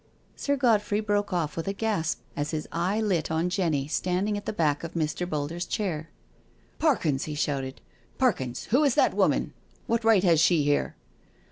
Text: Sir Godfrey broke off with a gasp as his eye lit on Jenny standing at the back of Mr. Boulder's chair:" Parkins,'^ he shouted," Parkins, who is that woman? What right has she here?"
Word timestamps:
Sir 0.35 0.55
Godfrey 0.55 0.99
broke 0.99 1.31
off 1.31 1.55
with 1.55 1.67
a 1.67 1.73
gasp 1.73 2.21
as 2.35 2.49
his 2.49 2.67
eye 2.71 2.99
lit 2.99 3.29
on 3.29 3.51
Jenny 3.51 3.87
standing 3.87 4.35
at 4.35 4.47
the 4.47 4.51
back 4.51 4.83
of 4.83 4.93
Mr. 4.93 5.29
Boulder's 5.29 5.67
chair:" 5.67 6.09
Parkins,'^ 6.79 7.25
he 7.25 7.35
shouted," 7.35 7.81
Parkins, 8.17 8.63
who 8.71 8.83
is 8.83 8.95
that 8.95 9.13
woman? 9.13 9.53
What 9.85 10.03
right 10.03 10.23
has 10.23 10.39
she 10.39 10.63
here?" 10.63 10.95